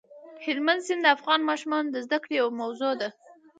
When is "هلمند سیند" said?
0.45-1.01